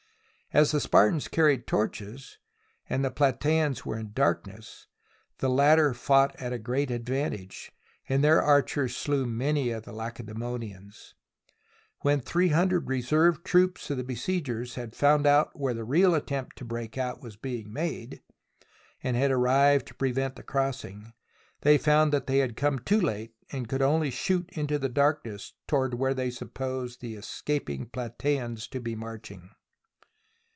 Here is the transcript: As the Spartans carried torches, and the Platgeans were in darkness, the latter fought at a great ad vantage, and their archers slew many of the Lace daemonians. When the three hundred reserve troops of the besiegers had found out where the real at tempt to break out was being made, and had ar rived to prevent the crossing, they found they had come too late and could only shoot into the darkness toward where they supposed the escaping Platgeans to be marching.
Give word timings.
As 0.53 0.71
the 0.73 0.81
Spartans 0.81 1.29
carried 1.29 1.65
torches, 1.65 2.37
and 2.89 3.05
the 3.05 3.09
Platgeans 3.09 3.85
were 3.85 3.97
in 3.97 4.11
darkness, 4.11 4.85
the 5.37 5.49
latter 5.49 5.93
fought 5.93 6.35
at 6.41 6.51
a 6.51 6.59
great 6.59 6.91
ad 6.91 7.05
vantage, 7.05 7.71
and 8.09 8.21
their 8.21 8.41
archers 8.41 8.93
slew 8.93 9.25
many 9.25 9.69
of 9.71 9.83
the 9.83 9.93
Lace 9.93 10.15
daemonians. 10.15 11.13
When 12.01 12.17
the 12.19 12.25
three 12.25 12.49
hundred 12.49 12.89
reserve 12.89 13.45
troops 13.45 13.89
of 13.89 13.95
the 13.95 14.03
besiegers 14.03 14.75
had 14.75 14.93
found 14.93 15.25
out 15.25 15.57
where 15.57 15.73
the 15.73 15.85
real 15.85 16.13
at 16.15 16.27
tempt 16.27 16.57
to 16.57 16.65
break 16.65 16.97
out 16.97 17.21
was 17.21 17.37
being 17.37 17.71
made, 17.71 18.21
and 19.01 19.15
had 19.15 19.31
ar 19.31 19.39
rived 19.39 19.87
to 19.87 19.93
prevent 19.93 20.35
the 20.35 20.43
crossing, 20.43 21.13
they 21.61 21.77
found 21.77 22.11
they 22.11 22.39
had 22.39 22.57
come 22.57 22.77
too 22.79 22.99
late 22.99 23.31
and 23.53 23.69
could 23.69 23.81
only 23.81 24.11
shoot 24.11 24.49
into 24.51 24.77
the 24.77 24.89
darkness 24.89 25.53
toward 25.65 25.93
where 25.93 26.13
they 26.13 26.29
supposed 26.29 26.99
the 26.99 27.15
escaping 27.15 27.85
Platgeans 27.85 28.67
to 28.71 28.81
be 28.81 28.95
marching. 28.95 29.51